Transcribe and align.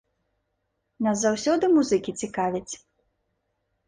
Нас 1.07 1.17
заўсёды 1.23 1.69
музыкі 1.75 2.11
цікавяць. 2.21 2.73